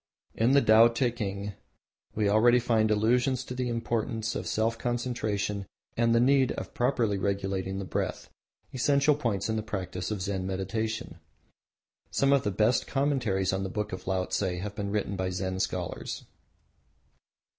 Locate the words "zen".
10.23-10.47, 15.29-15.59